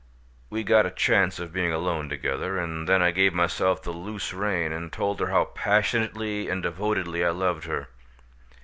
[0.49, 4.33] We got a chance of being alone together, and then I gave myself the loose
[4.33, 7.87] rein, and told her how passionately and devotedly I loved her.